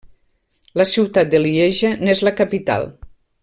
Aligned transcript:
La 0.81 0.85
ciutat 0.91 1.29
de 1.35 1.43
Lieja 1.45 1.93
n'és 2.03 2.25
la 2.29 2.35
capital. 2.41 2.91